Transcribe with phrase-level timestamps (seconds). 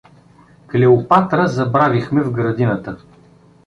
[0.71, 2.97] —Клеопатра забравихме в градината!